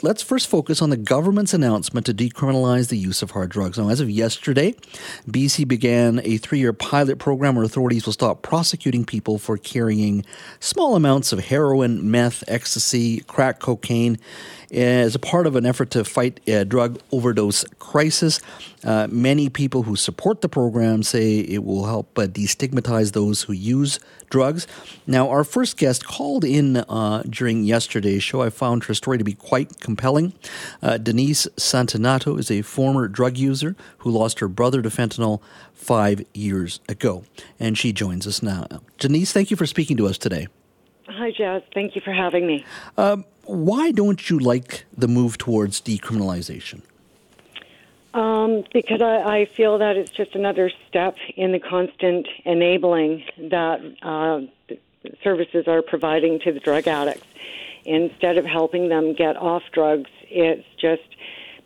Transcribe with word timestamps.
Let's 0.00 0.22
first 0.22 0.46
focus 0.46 0.80
on 0.80 0.90
the 0.90 0.96
government's 0.96 1.52
announcement 1.52 2.06
to 2.06 2.14
decriminalize 2.14 2.88
the 2.88 2.96
use 2.96 3.20
of 3.20 3.32
hard 3.32 3.50
drugs. 3.50 3.78
Now, 3.78 3.88
as 3.88 3.98
of 4.00 4.08
yesterday, 4.08 4.76
BC 5.28 5.66
began 5.66 6.20
a 6.22 6.36
three 6.36 6.60
year 6.60 6.72
pilot 6.72 7.18
program 7.18 7.56
where 7.56 7.64
authorities 7.64 8.06
will 8.06 8.12
stop 8.12 8.42
prosecuting 8.42 9.04
people 9.04 9.38
for 9.38 9.58
carrying 9.58 10.24
small 10.60 10.94
amounts 10.94 11.32
of 11.32 11.40
heroin, 11.40 12.12
meth, 12.12 12.44
ecstasy, 12.46 13.22
crack 13.22 13.58
cocaine 13.58 14.18
as 14.70 15.14
a 15.14 15.18
part 15.18 15.46
of 15.46 15.56
an 15.56 15.64
effort 15.64 15.90
to 15.90 16.04
fight 16.04 16.40
a 16.46 16.64
drug 16.64 17.00
overdose 17.10 17.64
crisis. 17.78 18.40
Uh, 18.84 19.08
many 19.10 19.48
people 19.48 19.82
who 19.82 19.96
support 19.96 20.40
the 20.40 20.48
program 20.48 21.02
say 21.02 21.38
it 21.40 21.64
will 21.64 21.86
help 21.86 22.18
uh, 22.18 22.26
destigmatize 22.26 23.12
those 23.12 23.42
who 23.42 23.52
use 23.52 23.98
drugs. 24.30 24.66
Now, 25.06 25.28
our 25.30 25.42
first 25.42 25.76
guest 25.76 26.06
called 26.06 26.44
in 26.44 26.76
uh, 26.76 27.22
during 27.28 27.64
yesterday's 27.64 28.22
show. 28.22 28.42
I 28.42 28.50
found 28.50 28.84
her 28.84 28.94
story 28.94 29.18
to 29.18 29.24
be 29.24 29.34
quite 29.34 29.80
compelling. 29.80 30.32
Uh, 30.82 30.98
Denise 30.98 31.46
Santinato 31.56 32.38
is 32.38 32.50
a 32.50 32.62
former 32.62 33.08
drug 33.08 33.36
user 33.36 33.74
who 33.98 34.10
lost 34.10 34.38
her 34.40 34.48
brother 34.48 34.82
to 34.82 34.90
fentanyl 34.90 35.40
five 35.72 36.24
years 36.34 36.80
ago, 36.88 37.24
and 37.58 37.78
she 37.78 37.92
joins 37.92 38.26
us 38.26 38.42
now. 38.42 38.66
Denise, 38.98 39.32
thank 39.32 39.50
you 39.50 39.56
for 39.56 39.66
speaking 39.66 39.96
to 39.96 40.06
us 40.06 40.18
today. 40.18 40.48
Hi, 41.08 41.30
Jazz. 41.30 41.62
Thank 41.72 41.94
you 41.94 42.02
for 42.02 42.12
having 42.12 42.46
me. 42.46 42.64
Um, 42.96 43.24
why 43.44 43.92
don't 43.92 44.28
you 44.28 44.38
like 44.38 44.84
the 44.96 45.08
move 45.08 45.38
towards 45.38 45.80
decriminalization? 45.80 46.82
Um, 48.12 48.64
because 48.72 49.00
I, 49.00 49.40
I, 49.40 49.44
feel 49.44 49.78
that 49.78 49.96
it's 49.96 50.10
just 50.10 50.34
another 50.34 50.70
step 50.88 51.16
in 51.36 51.52
the 51.52 51.60
constant 51.60 52.26
enabling 52.44 53.22
that 53.38 53.80
uh, 54.02 54.40
services 55.22 55.68
are 55.68 55.82
providing 55.82 56.40
to 56.40 56.52
the 56.52 56.60
drug 56.60 56.88
addicts. 56.88 57.26
Instead 57.84 58.36
of 58.36 58.44
helping 58.44 58.88
them 58.88 59.14
get 59.14 59.36
off 59.36 59.62
drugs, 59.72 60.10
it's 60.24 60.66
just 60.78 61.02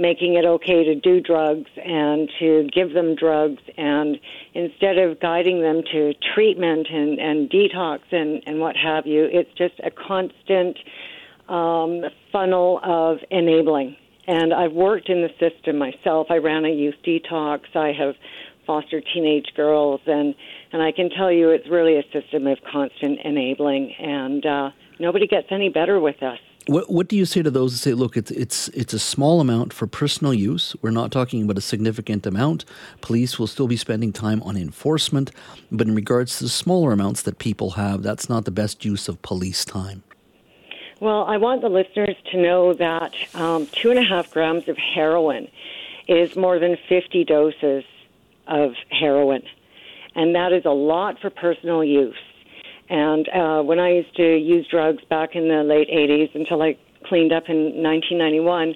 making 0.00 0.34
it 0.34 0.46
okay 0.46 0.82
to 0.82 0.94
do 0.94 1.20
drugs 1.20 1.68
and 1.76 2.30
to 2.38 2.66
give 2.72 2.94
them 2.94 3.14
drugs 3.14 3.62
and 3.76 4.18
instead 4.54 4.96
of 4.96 5.20
guiding 5.20 5.60
them 5.60 5.82
to 5.92 6.14
treatment 6.34 6.86
and, 6.90 7.18
and 7.18 7.50
detox 7.50 8.00
and, 8.10 8.42
and 8.46 8.60
what 8.60 8.76
have 8.76 9.06
you, 9.06 9.28
it's 9.30 9.50
just 9.58 9.74
a 9.84 9.90
constant 9.90 10.78
um, 11.48 12.02
funnel 12.32 12.80
of 12.82 13.18
enabling. 13.30 13.94
And 14.26 14.54
I've 14.54 14.72
worked 14.72 15.10
in 15.10 15.22
the 15.22 15.30
system 15.38 15.76
myself. 15.76 16.28
I 16.30 16.36
ran 16.36 16.64
a 16.64 16.70
youth 16.70 16.94
detox. 17.04 17.60
I 17.74 17.92
have 17.92 18.14
fostered 18.66 19.04
teenage 19.12 19.48
girls, 19.56 20.00
and 20.06 20.34
and 20.72 20.80
I 20.80 20.92
can 20.92 21.10
tell 21.10 21.32
you, 21.32 21.50
it's 21.50 21.68
really 21.68 21.96
a 21.98 22.04
system 22.12 22.46
of 22.46 22.58
constant 22.70 23.18
enabling, 23.24 23.92
and 23.98 24.46
uh, 24.46 24.70
nobody 25.00 25.26
gets 25.26 25.48
any 25.50 25.68
better 25.68 25.98
with 25.98 26.22
us. 26.22 26.38
What 26.70 26.88
What 26.88 27.08
do 27.08 27.16
you 27.16 27.24
say 27.24 27.42
to 27.42 27.50
those 27.50 27.72
who 27.72 27.78
say, 27.78 27.94
"Look, 27.94 28.16
it's 28.16 28.30
it's 28.30 28.68
it's 28.68 28.94
a 28.94 28.98
small 29.00 29.40
amount 29.40 29.72
for 29.72 29.88
personal 29.88 30.32
use. 30.32 30.76
We're 30.80 30.92
not 30.92 31.10
talking 31.10 31.42
about 31.42 31.58
a 31.58 31.60
significant 31.60 32.24
amount. 32.26 32.64
Police 33.00 33.40
will 33.40 33.48
still 33.48 33.66
be 33.66 33.76
spending 33.76 34.12
time 34.12 34.40
on 34.44 34.56
enforcement, 34.56 35.32
but 35.72 35.88
in 35.88 35.96
regards 35.96 36.38
to 36.38 36.44
the 36.44 36.48
smaller 36.48 36.92
amounts 36.92 37.22
that 37.22 37.40
people 37.40 37.70
have, 37.70 38.04
that's 38.04 38.28
not 38.28 38.44
the 38.44 38.52
best 38.52 38.84
use 38.84 39.08
of 39.08 39.20
police 39.22 39.64
time." 39.64 40.04
Well, 41.00 41.24
I 41.24 41.38
want 41.38 41.62
the 41.62 41.68
listeners 41.68 42.14
to 42.30 42.40
know 42.40 42.72
that 42.74 43.14
um, 43.34 43.66
two 43.72 43.90
and 43.90 43.98
a 43.98 44.04
half 44.04 44.30
grams 44.30 44.68
of 44.68 44.76
heroin 44.76 45.48
is 46.06 46.36
more 46.36 46.60
than 46.60 46.76
50 46.88 47.24
doses 47.24 47.82
of 48.46 48.74
heroin. 48.90 49.42
And 50.14 50.36
that 50.36 50.52
is 50.52 50.64
a 50.64 50.76
lot 50.92 51.18
for 51.18 51.30
personal 51.30 51.82
use. 51.82 52.22
And 52.90 53.28
uh, 53.28 53.62
when 53.62 53.78
I 53.78 53.92
used 53.92 54.14
to 54.16 54.36
use 54.36 54.66
drugs 54.68 55.02
back 55.08 55.36
in 55.36 55.48
the 55.48 55.62
late 55.62 55.88
80s 55.88 56.34
until 56.34 56.60
I 56.60 56.76
cleaned 57.06 57.32
up 57.32 57.44
in 57.48 57.82
1991, 57.82 58.74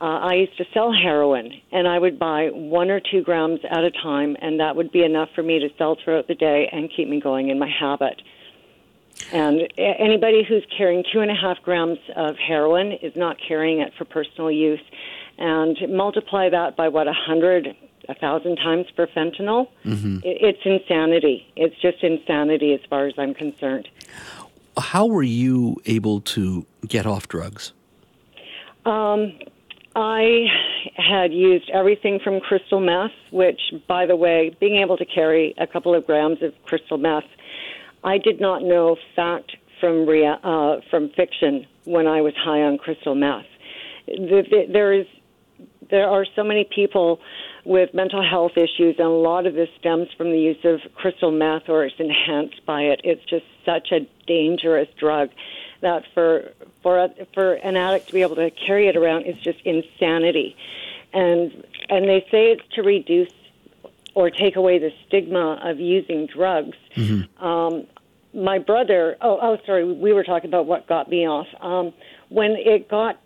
uh, 0.00 0.04
I 0.04 0.34
used 0.34 0.58
to 0.58 0.64
sell 0.74 0.92
heroin, 0.92 1.52
and 1.70 1.86
I 1.86 1.96
would 1.96 2.18
buy 2.18 2.48
one 2.52 2.90
or 2.90 2.98
two 2.98 3.22
grams 3.22 3.60
at 3.70 3.84
a 3.84 3.92
time, 3.92 4.36
and 4.42 4.58
that 4.58 4.74
would 4.74 4.90
be 4.90 5.04
enough 5.04 5.28
for 5.32 5.44
me 5.44 5.60
to 5.60 5.68
sell 5.78 5.96
throughout 6.02 6.26
the 6.26 6.34
day 6.34 6.68
and 6.72 6.90
keep 6.94 7.08
me 7.08 7.20
going 7.20 7.50
in 7.50 7.58
my 7.60 7.70
habit. 7.70 8.20
And 9.32 9.72
anybody 9.78 10.42
who's 10.42 10.66
carrying 10.76 11.04
two 11.12 11.20
and 11.20 11.30
a 11.30 11.34
half 11.34 11.62
grams 11.62 11.98
of 12.16 12.34
heroin 12.36 12.92
is 13.00 13.12
not 13.14 13.36
carrying 13.46 13.80
it 13.80 13.92
for 13.96 14.04
personal 14.04 14.50
use. 14.50 14.80
And 15.38 15.78
multiply 15.88 16.48
that 16.48 16.76
by 16.76 16.88
what, 16.88 17.06
a 17.06 17.12
hundred, 17.12 17.68
a 18.08 18.14
thousand 18.14 18.56
times 18.56 18.86
for 18.94 19.06
fentanyl? 19.08 19.68
Mm-hmm. 19.84 20.18
It's 20.24 20.60
insanity. 20.64 21.46
It's 21.56 21.78
just 21.80 22.02
insanity 22.02 22.74
as 22.74 22.80
far 22.88 23.06
as 23.06 23.14
I'm 23.18 23.34
concerned. 23.34 23.88
How 24.76 25.06
were 25.06 25.22
you 25.22 25.76
able 25.86 26.20
to 26.22 26.66
get 26.86 27.06
off 27.06 27.28
drugs? 27.28 27.72
Um, 28.84 29.38
I 29.94 30.46
had 30.96 31.32
used 31.32 31.70
everything 31.70 32.18
from 32.24 32.40
crystal 32.40 32.80
meth, 32.80 33.12
which, 33.30 33.60
by 33.86 34.06
the 34.06 34.16
way, 34.16 34.56
being 34.58 34.76
able 34.76 34.96
to 34.96 35.04
carry 35.04 35.54
a 35.58 35.66
couple 35.66 35.94
of 35.94 36.06
grams 36.06 36.42
of 36.42 36.54
crystal 36.64 36.98
meth 36.98 37.24
I 38.04 38.18
did 38.18 38.40
not 38.40 38.62
know 38.62 38.96
fact 39.14 39.56
from 39.80 40.06
rea- 40.06 40.38
uh, 40.42 40.76
from 40.90 41.10
fiction 41.10 41.66
when 41.84 42.06
I 42.06 42.20
was 42.20 42.34
high 42.36 42.62
on 42.62 42.78
crystal 42.78 43.14
meth. 43.14 43.46
The, 44.06 44.44
the, 44.50 44.72
there 44.72 44.92
is 44.92 45.06
there 45.90 46.08
are 46.08 46.24
so 46.34 46.42
many 46.42 46.64
people 46.64 47.20
with 47.64 47.94
mental 47.94 48.22
health 48.28 48.52
issues, 48.56 48.96
and 48.98 49.06
a 49.06 49.10
lot 49.10 49.46
of 49.46 49.54
this 49.54 49.68
stems 49.78 50.08
from 50.16 50.30
the 50.32 50.38
use 50.38 50.64
of 50.64 50.80
crystal 50.94 51.30
meth, 51.30 51.68
or 51.68 51.84
it's 51.84 51.94
enhanced 51.98 52.64
by 52.66 52.82
it. 52.82 53.00
It's 53.04 53.24
just 53.24 53.44
such 53.64 53.92
a 53.92 54.00
dangerous 54.26 54.88
drug 54.98 55.30
that 55.80 56.04
for 56.14 56.50
for 56.82 56.98
a, 56.98 57.10
for 57.34 57.54
an 57.54 57.76
addict 57.76 58.08
to 58.08 58.12
be 58.12 58.22
able 58.22 58.36
to 58.36 58.50
carry 58.50 58.88
it 58.88 58.96
around 58.96 59.26
is 59.26 59.36
just 59.38 59.60
insanity. 59.64 60.56
And 61.12 61.64
and 61.88 62.08
they 62.08 62.26
say 62.30 62.52
it's 62.52 62.66
to 62.74 62.82
reduce 62.82 63.32
or 64.14 64.30
take 64.30 64.56
away 64.56 64.78
the 64.78 64.90
stigma 65.06 65.60
of 65.62 65.78
using 65.78 66.26
drugs. 66.26 66.76
Mm-hmm. 66.96 67.44
Um, 67.44 67.86
my 68.34 68.58
brother, 68.58 69.16
oh, 69.20 69.38
oh, 69.40 69.58
sorry, 69.66 69.90
we 69.90 70.12
were 70.12 70.24
talking 70.24 70.48
about 70.48 70.66
what 70.66 70.86
got 70.86 71.08
me 71.08 71.26
off. 71.26 71.46
Um, 71.60 71.92
when 72.28 72.52
it 72.52 72.88
got 72.88 73.20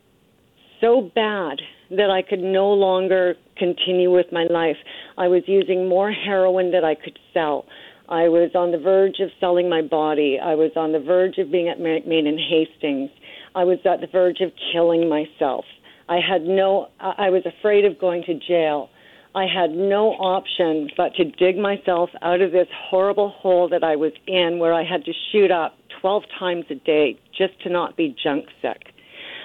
so 0.80 1.00
bad 1.00 1.60
that 1.90 2.10
I 2.10 2.22
could 2.22 2.40
no 2.40 2.68
longer 2.68 3.34
continue 3.56 4.12
with 4.12 4.26
my 4.32 4.44
life, 4.50 4.76
I 5.16 5.28
was 5.28 5.42
using 5.46 5.88
more 5.88 6.12
heroin 6.12 6.72
that 6.72 6.84
I 6.84 6.94
could 6.94 7.18
sell. 7.32 7.66
I 8.08 8.28
was 8.28 8.50
on 8.54 8.70
the 8.70 8.78
verge 8.78 9.18
of 9.20 9.30
selling 9.40 9.68
my 9.68 9.82
body. 9.82 10.38
I 10.42 10.54
was 10.54 10.70
on 10.76 10.92
the 10.92 11.00
verge 11.00 11.38
of 11.38 11.50
being 11.50 11.68
at 11.68 11.80
Main 11.80 12.26
and 12.26 12.38
Hastings. 12.38 13.10
I 13.54 13.64
was 13.64 13.78
at 13.84 14.00
the 14.00 14.06
verge 14.06 14.40
of 14.40 14.52
killing 14.72 15.08
myself. 15.08 15.64
I 16.08 16.20
had 16.20 16.42
no, 16.42 16.88
I 17.00 17.30
was 17.30 17.42
afraid 17.46 17.84
of 17.84 17.98
going 17.98 18.22
to 18.24 18.34
jail. 18.34 18.90
I 19.34 19.46
had 19.46 19.70
no 19.72 20.12
option 20.12 20.88
but 20.96 21.14
to 21.16 21.24
dig 21.24 21.58
myself 21.58 22.10
out 22.22 22.40
of 22.40 22.52
this 22.52 22.68
horrible 22.88 23.30
hole 23.30 23.68
that 23.68 23.82
I 23.82 23.96
was 23.96 24.12
in 24.26 24.58
where 24.58 24.72
I 24.72 24.84
had 24.84 25.04
to 25.04 25.12
shoot 25.32 25.50
up 25.50 25.76
12 26.00 26.22
times 26.38 26.64
a 26.70 26.76
day 26.76 27.18
just 27.36 27.60
to 27.62 27.70
not 27.70 27.96
be 27.96 28.16
junk 28.22 28.46
sick. 28.62 28.94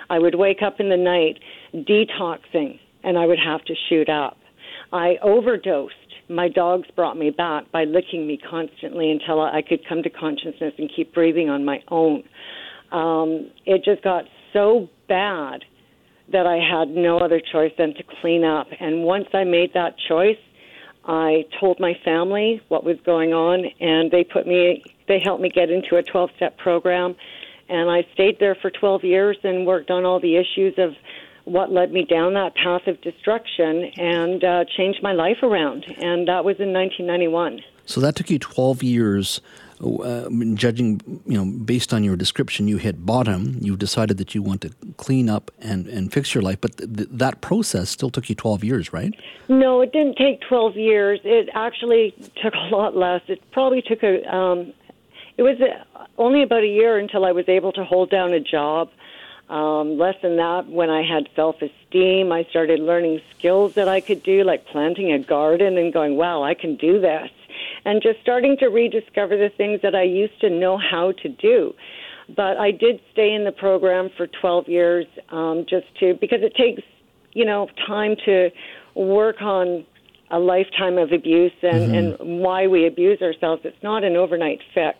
I 0.09 0.19
would 0.19 0.35
wake 0.35 0.61
up 0.61 0.79
in 0.79 0.89
the 0.89 0.97
night 0.97 1.39
detoxing 1.73 2.79
and 3.03 3.17
I 3.17 3.25
would 3.25 3.39
have 3.39 3.63
to 3.65 3.73
shoot 3.89 4.09
up. 4.09 4.37
I 4.91 5.15
overdosed. 5.21 5.95
My 6.29 6.47
dogs 6.47 6.87
brought 6.95 7.17
me 7.17 7.29
back 7.29 7.71
by 7.71 7.83
licking 7.85 8.27
me 8.27 8.37
constantly 8.37 9.11
until 9.11 9.41
I 9.41 9.61
could 9.61 9.87
come 9.87 10.03
to 10.03 10.09
consciousness 10.09 10.73
and 10.77 10.89
keep 10.95 11.13
breathing 11.13 11.49
on 11.49 11.65
my 11.65 11.81
own. 11.89 12.23
Um, 12.91 13.51
it 13.65 13.83
just 13.83 14.03
got 14.03 14.25
so 14.53 14.89
bad 15.07 15.63
that 16.31 16.45
I 16.45 16.57
had 16.57 16.89
no 16.89 17.19
other 17.19 17.41
choice 17.51 17.71
than 17.77 17.93
to 17.95 18.03
clean 18.21 18.43
up. 18.43 18.67
And 18.79 19.03
once 19.03 19.27
I 19.33 19.43
made 19.43 19.73
that 19.73 19.95
choice, 20.07 20.37
I 21.05 21.45
told 21.59 21.79
my 21.79 21.93
family 22.05 22.61
what 22.67 22.83
was 22.83 22.97
going 23.05 23.33
on, 23.33 23.65
and 23.79 24.11
they 24.11 24.23
put 24.23 24.45
me, 24.45 24.83
they 25.07 25.19
helped 25.19 25.41
me 25.41 25.49
get 25.49 25.69
into 25.69 25.97
a 25.97 26.03
12 26.03 26.29
step 26.35 26.57
program. 26.57 27.15
And 27.69 27.89
I 27.89 28.05
stayed 28.13 28.37
there 28.39 28.55
for 28.61 28.69
12 28.69 29.03
years 29.03 29.37
and 29.43 29.65
worked 29.65 29.89
on 29.89 30.05
all 30.05 30.19
the 30.19 30.35
issues 30.35 30.75
of 30.77 30.91
what 31.45 31.71
led 31.71 31.91
me 31.91 32.05
down 32.05 32.33
that 32.35 32.55
path 32.55 32.87
of 32.87 33.01
destruction 33.01 33.85
and 33.97 34.43
uh, 34.43 34.65
changed 34.65 35.01
my 35.01 35.13
life 35.13 35.37
around. 35.43 35.85
And 35.97 36.27
that 36.27 36.45
was 36.45 36.59
in 36.59 36.73
1991. 36.73 37.61
So 37.85 37.99
that 38.01 38.15
took 38.15 38.29
you 38.29 38.39
12 38.39 38.83
years 38.83 39.41
uh, 39.83 40.29
judging, 40.53 41.01
you 41.25 41.37
know, 41.37 41.45
based 41.45 41.93
on 41.93 42.03
your 42.03 42.15
description, 42.15 42.67
you 42.67 42.77
hit 42.77 43.03
bottom. 43.05 43.57
You 43.61 43.75
decided 43.75 44.17
that 44.17 44.35
you 44.35 44.41
want 44.41 44.61
to 44.61 44.69
clean 44.97 45.29
up 45.29 45.49
and, 45.59 45.87
and 45.87 46.13
fix 46.13 46.35
your 46.35 46.43
life, 46.43 46.61
but 46.61 46.77
th- 46.77 47.09
that 47.11 47.41
process 47.41 47.89
still 47.89 48.11
took 48.11 48.29
you 48.29 48.35
12 48.35 48.63
years, 48.63 48.93
right? 48.93 49.13
No, 49.49 49.81
it 49.81 49.91
didn't 49.91 50.17
take 50.17 50.41
12 50.47 50.75
years. 50.75 51.19
It 51.23 51.49
actually 51.53 52.13
took 52.41 52.53
a 52.53 52.75
lot 52.75 52.95
less. 52.95 53.21
It 53.27 53.41
probably 53.51 53.81
took 53.81 54.03
a, 54.03 54.23
um, 54.33 54.71
it 55.37 55.43
was 55.43 55.59
a, 55.59 55.83
only 56.17 56.43
about 56.43 56.61
a 56.61 56.67
year 56.67 56.99
until 56.99 57.25
I 57.25 57.31
was 57.31 57.49
able 57.49 57.71
to 57.73 57.83
hold 57.83 58.11
down 58.11 58.33
a 58.33 58.39
job. 58.39 58.91
Um, 59.51 59.97
less 59.97 60.15
than 60.21 60.37
that, 60.37 60.67
when 60.67 60.89
I 60.89 61.03
had 61.03 61.27
self 61.35 61.57
esteem, 61.61 62.31
I 62.31 62.45
started 62.49 62.79
learning 62.79 63.19
skills 63.37 63.73
that 63.75 63.87
I 63.87 63.99
could 63.99 64.23
do, 64.23 64.43
like 64.43 64.65
planting 64.65 65.11
a 65.11 65.19
garden 65.19 65.77
and 65.77 65.91
going, 65.93 66.15
wow, 66.15 66.41
I 66.41 66.53
can 66.53 66.77
do 66.77 66.99
this 66.99 67.29
and 67.85 68.01
just 68.01 68.19
starting 68.21 68.57
to 68.57 68.67
rediscover 68.67 69.37
the 69.37 69.49
things 69.49 69.81
that 69.81 69.95
I 69.95 70.03
used 70.03 70.39
to 70.41 70.49
know 70.49 70.77
how 70.77 71.13
to 71.23 71.29
do. 71.29 71.73
but 72.35 72.57
I 72.57 72.71
did 72.71 73.01
stay 73.11 73.33
in 73.33 73.43
the 73.43 73.51
program 73.51 74.09
for 74.15 74.27
12 74.27 74.69
years 74.69 75.05
um, 75.29 75.65
just 75.67 75.87
to 75.99 76.13
because 76.13 76.41
it 76.43 76.55
takes 76.55 76.81
you 77.33 77.45
know 77.45 77.67
time 77.87 78.15
to 78.25 78.51
work 78.95 79.41
on 79.41 79.85
a 80.29 80.39
lifetime 80.39 80.97
of 80.97 81.11
abuse 81.11 81.51
and, 81.61 81.91
mm-hmm. 81.91 82.23
and 82.23 82.39
why 82.39 82.65
we 82.67 82.87
abuse 82.87 83.21
ourselves. 83.21 83.63
It's 83.65 83.83
not 83.83 84.05
an 84.05 84.15
overnight 84.15 84.61
fix. 84.73 84.97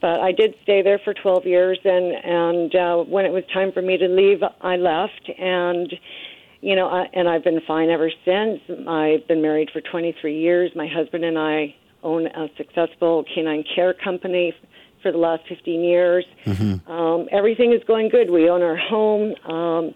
But 0.00 0.20
I 0.20 0.32
did 0.32 0.54
stay 0.62 0.82
there 0.82 1.00
for 1.02 1.14
12 1.14 1.46
years, 1.46 1.78
and 1.84 2.12
and 2.12 2.74
uh, 2.74 2.96
when 3.04 3.24
it 3.24 3.32
was 3.32 3.44
time 3.52 3.72
for 3.72 3.82
me 3.82 3.96
to 3.96 4.08
leave, 4.08 4.42
I 4.60 4.76
left, 4.76 5.30
and 5.38 5.92
you 6.60 6.74
know, 6.74 6.88
I, 6.88 7.08
and 7.12 7.28
I've 7.28 7.44
been 7.44 7.60
fine 7.66 7.90
ever 7.90 8.10
since. 8.24 8.60
I've 8.88 9.26
been 9.28 9.42
married 9.42 9.70
for 9.72 9.80
23 9.80 10.38
years. 10.38 10.72
My 10.74 10.88
husband 10.88 11.24
and 11.24 11.38
I 11.38 11.74
own 12.02 12.26
a 12.26 12.48
successful 12.56 13.24
canine 13.34 13.64
care 13.74 13.94
company 13.94 14.54
for 15.02 15.12
the 15.12 15.18
last 15.18 15.42
15 15.48 15.80
years. 15.82 16.24
Mm-hmm. 16.44 16.90
Um, 16.90 17.28
everything 17.30 17.72
is 17.72 17.82
going 17.86 18.08
good. 18.08 18.30
We 18.30 18.48
own 18.48 18.62
our 18.62 18.76
home. 18.76 19.34
Um, 19.44 19.94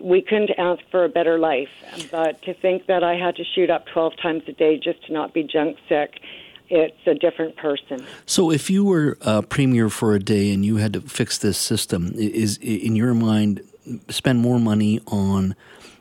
we 0.00 0.22
couldn't 0.22 0.50
ask 0.58 0.82
for 0.90 1.04
a 1.04 1.08
better 1.08 1.38
life. 1.38 1.68
But 2.10 2.42
to 2.42 2.54
think 2.54 2.86
that 2.86 3.02
I 3.02 3.14
had 3.14 3.36
to 3.36 3.44
shoot 3.54 3.70
up 3.70 3.86
12 3.92 4.12
times 4.22 4.42
a 4.46 4.52
day 4.52 4.78
just 4.78 5.04
to 5.06 5.12
not 5.12 5.32
be 5.32 5.42
junk 5.42 5.78
sick, 5.88 6.20
it's 6.68 7.06
a 7.06 7.14
different 7.14 7.56
person. 7.56 8.04
So, 8.26 8.50
if 8.50 8.70
you 8.70 8.84
were 8.84 9.18
a 9.20 9.42
premier 9.42 9.88
for 9.88 10.14
a 10.14 10.18
day 10.18 10.52
and 10.52 10.64
you 10.64 10.76
had 10.76 10.92
to 10.94 11.00
fix 11.00 11.38
this 11.38 11.58
system, 11.58 12.12
is 12.16 12.58
in 12.58 12.96
your 12.96 13.14
mind 13.14 13.62
spend 14.08 14.40
more 14.40 14.58
money 14.58 15.00
on 15.06 15.54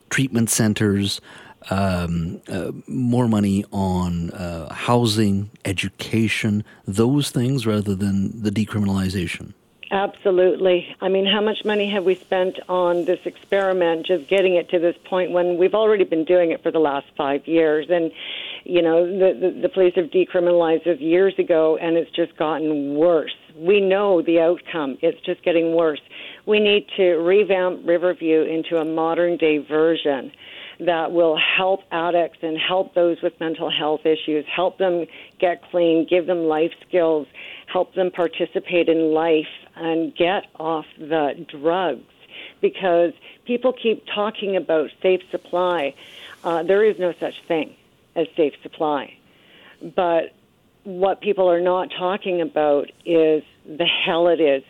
treatment 0.10 0.50
centers, 0.50 1.22
um, 1.70 2.42
uh, 2.48 2.72
more 2.88 3.28
money 3.28 3.66
on 3.72 4.32
uh, 4.32 4.74
housing, 4.74 5.50
education, 5.66 6.64
those 6.86 7.32
things, 7.32 7.66
rather 7.66 7.96
than 7.96 8.42
the 8.42 8.52
decriminalization? 8.52 9.54
Absolutely. 9.92 10.96
I 11.00 11.10
mean, 11.10 11.26
how 11.26 11.42
much 11.42 11.64
money 11.64 11.90
have 11.92 12.06
we 12.06 12.16
spent 12.16 12.60
on 12.68 13.06
this 13.06 13.20
experiment, 13.26 14.06
just 14.06 14.28
getting 14.28 14.56
it 14.56 14.70
to 14.70 14.80
this 14.80 14.96
point 15.06 15.32
when 15.32 15.58
we've 15.58 15.76
already 15.76 16.04
been 16.04 16.26
doing 16.26 16.52
it 16.52 16.64
for 16.64 16.72
the 16.72 16.80
last 16.80 17.06
five 17.16 17.48
years? 17.48 17.88
And, 17.90 18.12
you 18.66 18.82
know, 18.82 19.06
the, 19.06 19.34
the, 19.40 19.62
the 19.62 19.70
police 19.70 19.94
have 19.96 20.06
decriminalized 20.06 20.86
this 20.86 21.00
years 21.00 21.38
ago, 21.38 21.78
and 21.78 21.96
it's 21.96 22.10
just 22.12 22.36
gotten 22.36 22.96
worse. 22.96 23.36
We 23.56 23.80
know 23.80 24.24
the 24.24 24.42
outcome, 24.42 24.98
it's 25.02 25.22
just 25.22 25.44
getting 25.44 25.76
worse. 25.76 26.02
We 26.48 26.60
need 26.60 26.88
to 26.98 27.14
revamp 27.18 27.88
Riverview 27.88 28.42
into 28.42 28.78
a 28.78 28.86
modern 28.86 29.38
day 29.38 29.60
version 29.60 30.32
that 30.80 31.12
will 31.12 31.38
help 31.38 31.82
addicts 31.92 32.40
and 32.42 32.58
help 32.58 32.96
those 32.96 33.22
with 33.22 33.40
mental 33.40 33.70
health 33.70 34.06
issues, 34.06 34.46
help 34.54 34.78
them 34.80 35.06
get 35.40 35.62
clean, 35.70 36.06
give 36.10 36.26
them 36.26 36.46
life 36.46 36.74
skills, 36.88 37.28
help 37.68 37.94
them 37.94 38.12
participate 38.12 38.90
in 38.90 39.14
life 39.14 39.48
and 39.76 40.14
get 40.16 40.48
off 40.60 40.86
the 40.98 41.46
drugs 41.48 42.04
because 42.62 43.14
people 43.46 43.72
keep 43.72 44.04
talking 44.14 44.56
about 44.56 44.90
safe 45.02 45.22
supply. 45.30 45.94
Uh, 46.44 46.64
there 46.64 46.84
is 46.84 46.98
no 47.00 47.14
such 47.20 47.36
thing 47.48 47.76
as 48.16 48.28
safe 48.36 48.54
supply. 48.64 49.14
But 49.96 50.34
what 50.84 51.22
people 51.22 51.50
are 51.50 51.62
not 51.62 51.90
talking 51.98 52.42
about 52.42 52.92
is 53.06 53.44
the 53.66 53.86
hell 53.86 54.28
it 54.28 54.40
is 54.40 54.64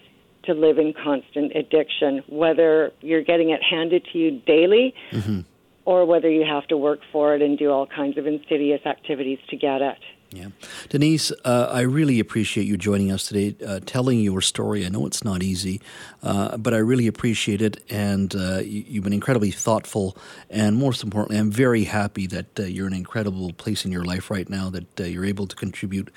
to 0.45 0.53
live 0.53 0.77
in 0.77 0.93
constant 0.93 1.51
addiction, 1.55 2.23
whether 2.27 2.91
you're 3.01 3.23
getting 3.23 3.49
it 3.49 3.61
handed 3.61 4.05
to 4.13 4.17
you 4.17 4.39
daily 4.45 4.93
mm-hmm. 5.11 5.41
or 5.85 6.05
whether 6.05 6.29
you 6.29 6.45
have 6.45 6.67
to 6.67 6.77
work 6.77 6.99
for 7.11 7.35
it 7.35 7.41
and 7.41 7.57
do 7.57 7.71
all 7.71 7.87
kinds 7.87 8.17
of 8.17 8.27
insidious 8.27 8.85
activities 8.85 9.39
to 9.49 9.57
get 9.57 9.81
it. 9.81 9.97
Yeah. 10.31 10.47
Denise, 10.89 11.31
uh, 11.45 11.69
I 11.71 11.81
really 11.81 12.19
appreciate 12.19 12.65
you 12.65 12.77
joining 12.77 13.11
us 13.11 13.27
today, 13.27 13.55
uh, 13.65 13.79
telling 13.85 14.19
your 14.19 14.41
story. 14.41 14.85
I 14.85 14.89
know 14.89 15.05
it's 15.05 15.23
not 15.23 15.41
easy, 15.43 15.81
uh, 16.23 16.57
but 16.57 16.73
I 16.73 16.77
really 16.77 17.07
appreciate 17.07 17.61
it. 17.61 17.83
And 17.89 18.35
uh, 18.35 18.57
you, 18.57 18.95
have 18.95 19.03
been 19.03 19.13
incredibly 19.13 19.51
thoughtful. 19.51 20.17
And 20.49 20.77
most 20.77 21.03
importantly, 21.03 21.37
I'm 21.37 21.51
very 21.51 21.85
happy 21.85 22.27
that 22.27 22.59
uh, 22.59 22.63
you're 22.63 22.87
in 22.87 22.93
an 22.93 22.99
incredible 22.99 23.53
place 23.53 23.85
in 23.85 23.91
your 23.91 24.03
life 24.03 24.29
right 24.29 24.49
now, 24.49 24.69
that 24.71 24.99
uh, 24.99 25.03
you're 25.03 25.25
able 25.25 25.47
to 25.47 25.55
contribute 25.55 26.11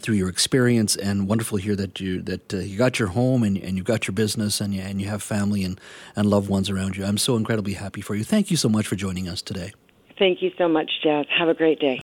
through 0.00 0.14
your 0.14 0.28
experience. 0.28 0.96
And 0.96 1.28
wonderful 1.28 1.58
hear 1.58 1.76
that 1.76 2.00
you, 2.00 2.22
that, 2.22 2.52
you 2.52 2.78
got 2.78 2.98
your 2.98 3.08
home 3.08 3.42
and, 3.42 3.56
and 3.58 3.76
you've 3.76 3.86
got 3.86 4.08
your 4.08 4.14
business 4.14 4.60
and 4.60 4.74
you, 4.74 4.80
and 4.80 5.00
you 5.00 5.08
have 5.08 5.22
family 5.22 5.62
and, 5.62 5.80
and 6.16 6.28
loved 6.28 6.48
ones 6.48 6.70
around 6.70 6.96
you. 6.96 7.04
I'm 7.04 7.18
so 7.18 7.36
incredibly 7.36 7.74
happy 7.74 8.00
for 8.00 8.14
you. 8.14 8.24
Thank 8.24 8.50
you 8.50 8.56
so 8.56 8.68
much 8.68 8.86
for 8.86 8.96
joining 8.96 9.28
us 9.28 9.42
today. 9.42 9.72
Thank 10.18 10.42
you 10.42 10.50
so 10.56 10.68
much, 10.68 10.90
Jazz. 11.02 11.26
Have 11.36 11.48
a 11.48 11.54
great 11.54 11.80
day. 11.80 12.00